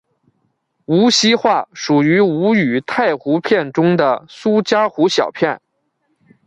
[0.85, 5.61] 无锡话属于吴语太湖片中的苏嘉湖小片。